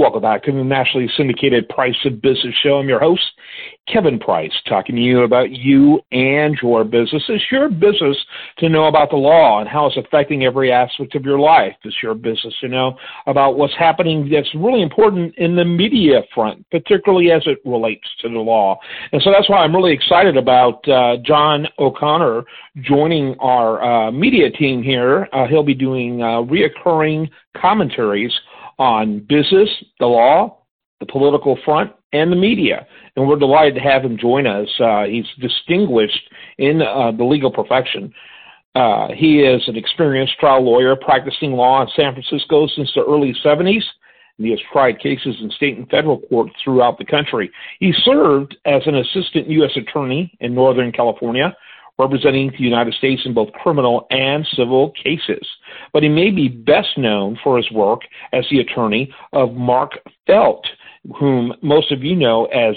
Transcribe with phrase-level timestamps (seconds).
[0.00, 2.78] Welcome back to the nationally syndicated Price of Business Show.
[2.78, 3.20] I'm your host,
[3.86, 7.22] Kevin Price, talking to you about you and your business.
[7.28, 8.16] It's your business
[8.60, 11.74] to know about the law and how it's affecting every aspect of your life.
[11.84, 16.64] It's your business to know about what's happening that's really important in the media front,
[16.70, 18.78] particularly as it relates to the law.
[19.12, 22.44] And so that's why I'm really excited about uh, John O'Connor
[22.80, 25.28] joining our uh, media team here.
[25.34, 28.32] Uh, he'll be doing uh, reoccurring commentaries
[28.80, 29.68] on business,
[30.00, 30.58] the law,
[30.98, 32.86] the political front, and the media.
[33.14, 34.68] And we're delighted to have him join us.
[34.80, 38.12] Uh, he's distinguished in uh, the legal profession.
[38.74, 43.34] Uh, he is an experienced trial lawyer practicing law in San Francisco since the early
[43.44, 43.82] 70s.
[44.38, 47.50] And he has tried cases in state and federal courts throughout the country.
[47.78, 49.72] He served as an assistant U.S.
[49.76, 51.54] attorney in Northern California
[52.00, 55.46] representing the United States in both criminal and civil cases.
[55.92, 58.00] But he may be best known for his work
[58.32, 59.92] as the attorney of Mark
[60.26, 60.66] Felt,
[61.18, 62.74] whom most of you know as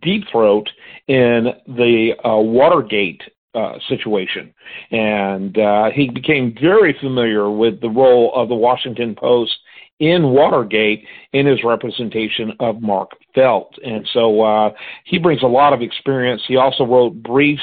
[0.00, 0.68] Deep Throat
[1.08, 3.22] in the uh, Watergate
[3.54, 4.54] uh, situation.
[4.90, 9.52] And uh, he became very familiar with the role of the Washington Post
[10.00, 13.74] in Watergate in his representation of Mark Felt.
[13.84, 14.70] And so uh,
[15.04, 16.42] he brings a lot of experience.
[16.48, 17.62] He also wrote briefs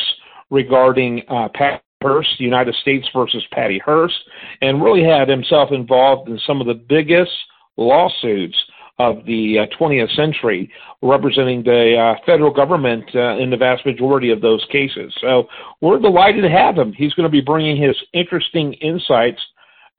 [0.50, 4.16] regarding uh, Pat Hearst, United States versus Patty Hearst,
[4.62, 7.32] and really had himself involved in some of the biggest
[7.78, 8.58] lawsuits
[9.00, 14.30] of the uh, 20th century, representing the uh, federal government uh, in the vast majority
[14.30, 15.14] of those cases.
[15.22, 15.48] So
[15.80, 16.92] we're delighted to have him.
[16.92, 19.40] He's going to be bringing his interesting insights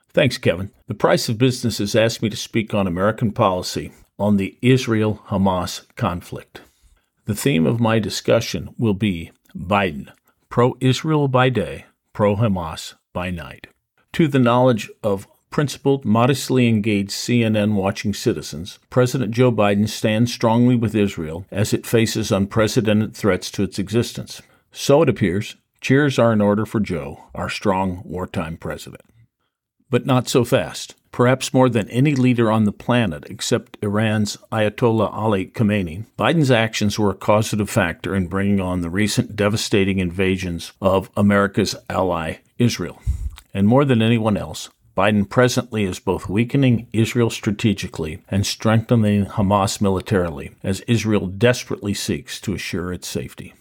[0.09, 0.71] Thanks, Kevin.
[0.87, 5.21] The Price of Business has asked me to speak on American policy on the Israel
[5.27, 6.61] Hamas conflict.
[7.25, 10.09] The theme of my discussion will be Biden,
[10.49, 13.67] pro Israel by day, pro Hamas by night.
[14.13, 20.75] To the knowledge of principled, modestly engaged CNN watching citizens, President Joe Biden stands strongly
[20.75, 24.41] with Israel as it faces unprecedented threats to its existence.
[24.71, 29.03] So it appears, cheers are in order for Joe, our strong wartime president.
[29.89, 30.95] But not so fast.
[31.11, 36.99] Perhaps more than any leader on the planet except Iran's Ayatollah Ali Khamenei, Biden's actions
[36.99, 43.01] were a causative factor in bringing on the recent devastating invasions of America's ally, Israel.
[43.53, 49.79] And more than anyone else, Biden presently is both weakening Israel strategically and strengthening Hamas
[49.79, 53.53] militarily as Israel desperately seeks to assure its safety.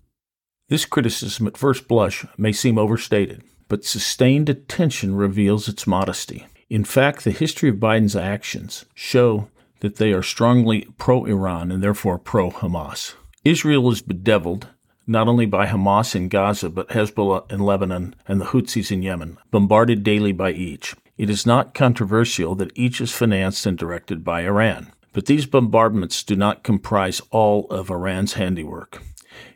[0.69, 6.47] This criticism at first blush may seem overstated, but sustained attention reveals its modesty.
[6.69, 9.49] In fact, the history of Biden's actions show
[9.81, 13.15] that they are strongly pro Iran and therefore pro Hamas.
[13.45, 14.69] Israel is bedeviled
[15.07, 19.39] not only by Hamas in Gaza, but Hezbollah in Lebanon and the Houthis in Yemen,
[19.53, 20.97] bombarded daily by each.
[21.17, 24.93] It is not controversial that each is financed and directed by Iran.
[25.13, 29.01] But these bombardments do not comprise all of Iran's handiwork.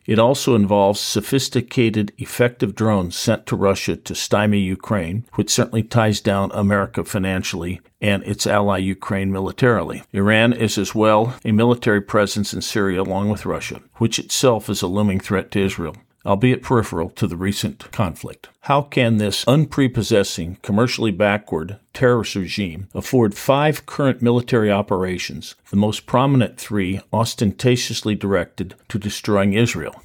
[0.06, 6.21] It also involves sophisticated, effective drones sent to Russia to stymie Ukraine, which certainly ties
[6.21, 10.03] down America financially and its ally Ukraine militarily.
[10.12, 14.83] Iran is as well a military presence in Syria along with Russia, which itself is
[14.83, 18.48] a looming threat to Israel albeit peripheral to the recent conflict.
[18.62, 26.06] How can this unprepossessing, commercially backward terrorist regime afford five current military operations, the most
[26.06, 30.03] prominent three ostentatiously directed to destroying Israel?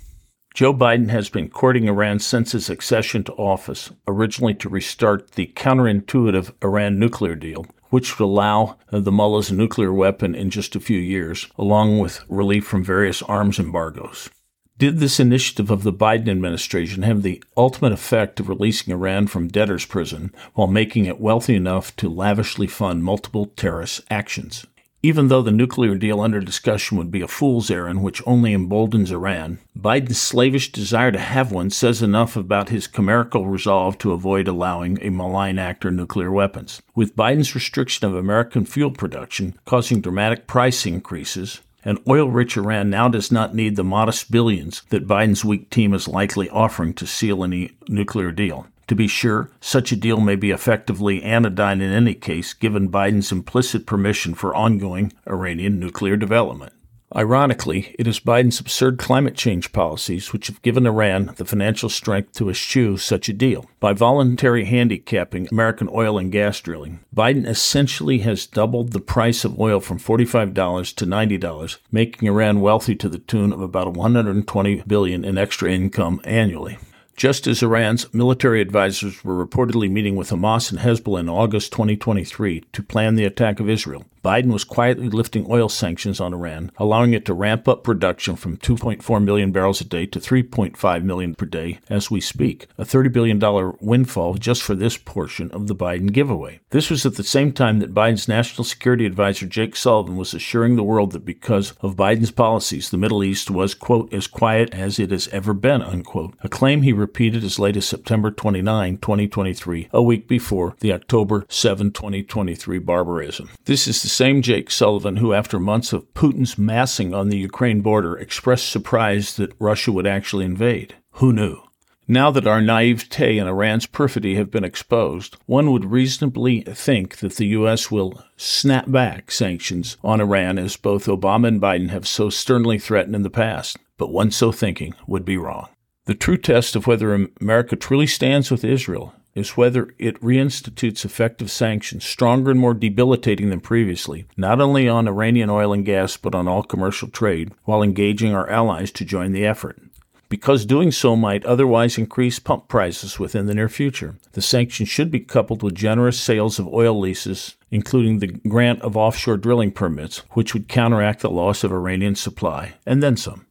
[0.54, 5.48] Joe Biden has been courting Iran since his accession to office, originally to restart the
[5.48, 10.80] counterintuitive Iran nuclear deal, which would allow uh, the mullahs nuclear weapon in just a
[10.80, 14.30] few years, along with relief from various arms embargoes.
[14.78, 19.48] Did this initiative of the Biden administration have the ultimate effect of releasing Iran from
[19.48, 24.66] debtor's prison while making it wealthy enough to lavishly fund multiple terrorist actions?
[25.02, 29.12] Even though the nuclear deal under discussion would be a fool's errand which only emboldens
[29.12, 34.48] Iran, Biden's slavish desire to have one says enough about his chimerical resolve to avoid
[34.48, 36.82] allowing a malign actor nuclear weapons.
[36.96, 42.90] With Biden's restriction of American fuel production causing dramatic price increases, and oil rich Iran
[42.90, 47.08] now does not need the modest billions that Biden's weak team is likely offering to
[47.08, 48.68] seal any nuclear deal.
[48.88, 53.32] To be sure, such a deal may be effectively anodyne in any case, given Biden's
[53.32, 56.74] implicit permission for ongoing Iranian nuclear development.
[57.16, 62.34] Ironically, it is Biden's absurd climate change policies which have given Iran the financial strength
[62.34, 63.70] to eschew such a deal.
[63.80, 69.60] By voluntary handicapping American oil and gas drilling, Biden essentially has doubled the price of
[69.60, 75.24] oil from $45 to $90, making Iran wealthy to the tune of about 120 billion
[75.24, 76.80] in extra income annually.
[77.16, 82.66] Just as Iran's military advisors were reportedly meeting with Hamas and Hezbollah in August 2023
[82.74, 87.14] to plan the attack of Israel, Biden was quietly lifting oil sanctions on Iran, allowing
[87.14, 91.46] it to ramp up production from 2.4 million barrels a day to 3.5 million per
[91.46, 93.40] day as we speak, a $30 billion
[93.80, 96.60] windfall just for this portion of the Biden giveaway.
[96.72, 100.76] This was at the same time that Biden's national security advisor Jake Sullivan was assuring
[100.76, 104.98] the world that because of Biden's policies, the Middle East was, quote, as quiet as
[104.98, 109.90] it has ever been, unquote, a claim he repeated as late as September 29, 2023,
[109.94, 113.52] a week before the October 7, 2023 barbarism.
[113.66, 117.82] This is the same Jake Sullivan who, after months of Putin's massing on the Ukraine
[117.82, 120.96] border, expressed surprise that Russia would actually invade.
[121.16, 121.62] Who knew?
[122.08, 127.36] Now that our naivete and Iran's perfidy have been exposed, one would reasonably think that
[127.36, 127.92] the U.S.
[127.92, 133.16] will snap back sanctions on Iran as both Obama and Biden have so sternly threatened
[133.16, 133.78] in the past.
[133.98, 135.70] But one so thinking would be wrong.
[136.06, 141.52] The true test of whether America truly stands with Israel is whether it reinstitutes effective
[141.52, 146.34] sanctions, stronger and more debilitating than previously, not only on Iranian oil and gas, but
[146.34, 149.80] on all commercial trade, while engaging our allies to join the effort.
[150.28, 154.16] Because doing so might otherwise increase pump prices within the near future.
[154.32, 158.98] The sanctions should be coupled with generous sales of oil leases, including the grant of
[158.98, 163.46] offshore drilling permits, which would counteract the loss of Iranian supply, and then some.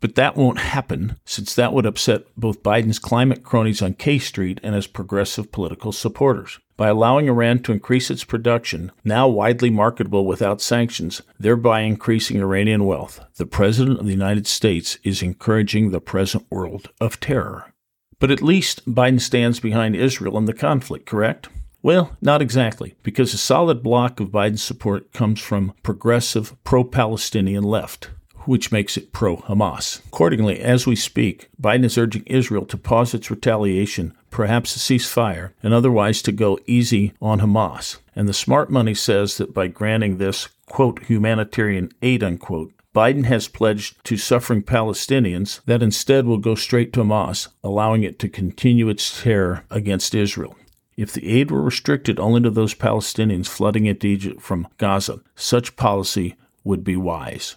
[0.00, 4.60] But that won't happen, since that would upset both Biden's climate cronies on K Street
[4.62, 6.58] and his progressive political supporters.
[6.76, 12.84] By allowing Iran to increase its production, now widely marketable without sanctions, thereby increasing Iranian
[12.84, 17.72] wealth, the President of the United States is encouraging the present world of terror.
[18.18, 21.48] But at least Biden stands behind Israel in the conflict, correct?
[21.82, 27.64] Well, not exactly, because a solid block of Biden's support comes from progressive pro Palestinian
[27.64, 28.10] left
[28.46, 29.98] which makes it pro Hamas.
[30.06, 35.52] Accordingly, as we speak, Biden is urging Israel to pause its retaliation, perhaps a ceasefire,
[35.62, 37.98] and otherwise to go easy on Hamas.
[38.14, 43.46] And the smart money says that by granting this, quote, humanitarian aid, unquote, Biden has
[43.46, 48.88] pledged to suffering Palestinians that instead will go straight to Hamas, allowing it to continue
[48.88, 50.56] its terror against Israel.
[50.96, 55.76] If the aid were restricted only to those Palestinians flooding into Egypt from Gaza, such
[55.76, 57.56] policy would be wise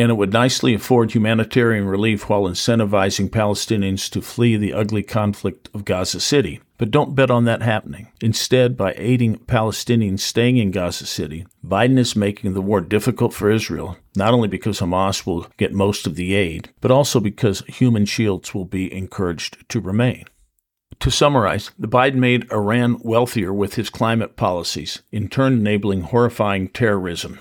[0.00, 5.68] and it would nicely afford humanitarian relief while incentivizing Palestinians to flee the ugly conflict
[5.74, 6.58] of Gaza City.
[6.78, 8.08] But don't bet on that happening.
[8.22, 13.50] Instead, by aiding Palestinians staying in Gaza City, Biden is making the war difficult for
[13.50, 18.06] Israel, not only because Hamas will get most of the aid, but also because human
[18.06, 20.24] shields will be encouraged to remain.
[21.00, 26.68] To summarize, the Biden made Iran wealthier with his climate policies, in turn enabling horrifying
[26.68, 27.38] terrorism.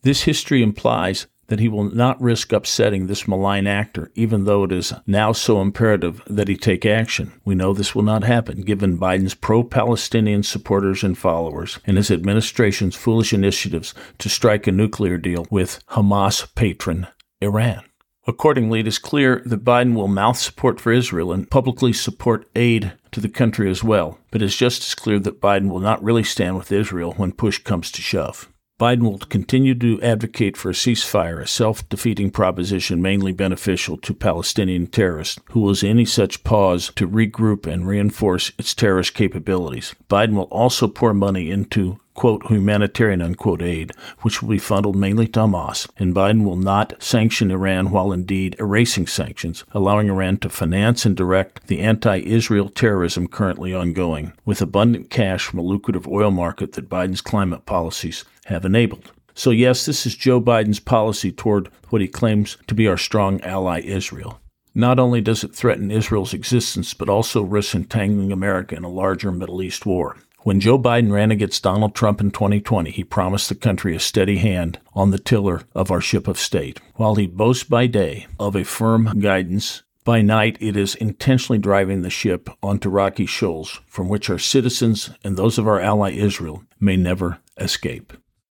[0.00, 4.72] This history implies that he will not risk upsetting this malign actor, even though it
[4.72, 7.32] is now so imperative that he take action.
[7.44, 12.10] We know this will not happen given Biden's pro Palestinian supporters and followers and his
[12.10, 17.08] administration's foolish initiatives to strike a nuclear deal with Hamas patron
[17.40, 17.82] Iran.
[18.28, 22.92] Accordingly, it is clear that Biden will mouth support for Israel and publicly support aid
[23.10, 26.22] to the country as well, but it's just as clear that Biden will not really
[26.22, 28.48] stand with Israel when push comes to shove.
[28.80, 34.14] Biden will continue to advocate for a ceasefire, a self defeating proposition mainly beneficial to
[34.14, 39.94] Palestinian terrorists, who will use any such pause to regroup and reinforce its terrorist capabilities.
[40.08, 45.26] Biden will also pour money into quote, humanitarian, unquote, aid, which will be funneled mainly
[45.28, 50.48] to Hamas, and Biden will not sanction Iran while indeed erasing sanctions, allowing Iran to
[50.48, 56.06] finance and direct the anti Israel terrorism currently ongoing, with abundant cash from a lucrative
[56.06, 59.12] oil market that Biden's climate policies have enabled.
[59.34, 63.40] So, yes, this is Joe Biden's policy toward what he claims to be our strong
[63.42, 64.40] ally, Israel.
[64.74, 69.32] Not only does it threaten Israel's existence, but also risks entangling America in a larger
[69.32, 70.16] Middle East war.
[70.42, 74.38] When Joe Biden ran against Donald Trump in 2020, he promised the country a steady
[74.38, 76.80] hand on the tiller of our ship of state.
[76.94, 82.00] While he boasts by day of a firm guidance, by night it is intentionally driving
[82.00, 86.64] the ship onto rocky shoals from which our citizens and those of our ally Israel
[86.80, 88.14] may never escape.